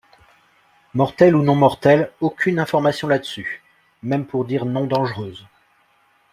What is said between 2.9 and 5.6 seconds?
là dessus, même pour dire non dangereuse.